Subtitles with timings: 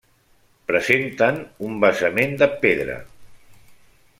[0.69, 1.37] Presenten
[1.69, 2.97] un basament de pedra.